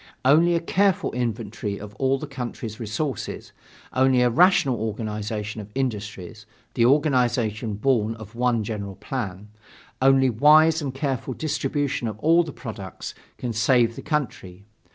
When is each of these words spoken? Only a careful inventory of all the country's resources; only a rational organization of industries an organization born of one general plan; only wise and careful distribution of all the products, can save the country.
Only 0.25 0.55
a 0.55 0.59
careful 0.59 1.11
inventory 1.11 1.79
of 1.79 1.93
all 1.99 2.17
the 2.17 2.25
country's 2.25 2.79
resources; 2.79 3.51
only 3.93 4.23
a 4.23 4.31
rational 4.31 4.79
organization 4.81 5.61
of 5.61 5.69
industries 5.75 6.47
an 6.75 6.85
organization 6.85 7.75
born 7.75 8.15
of 8.15 8.33
one 8.33 8.63
general 8.63 8.95
plan; 8.95 9.49
only 10.01 10.27
wise 10.31 10.81
and 10.81 10.91
careful 10.91 11.35
distribution 11.35 12.07
of 12.07 12.17
all 12.17 12.41
the 12.41 12.51
products, 12.51 13.13
can 13.37 13.53
save 13.53 13.95
the 13.95 14.01
country. 14.01 14.65